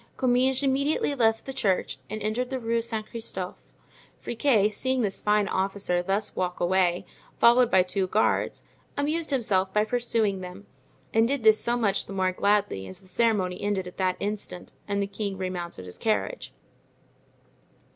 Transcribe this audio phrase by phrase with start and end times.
[0.17, 3.61] Comminges immediately left the church and entered the Rue Saint Christophe.
[4.17, 7.05] Friquet, seeing this fine officer thus walk away,
[7.37, 8.63] followed by two guards,
[8.97, 10.65] amused himself by pursuing them
[11.13, 14.71] and did this so much the more gladly as the ceremony ended at that instant
[14.87, 16.51] and the king remounted his carriage.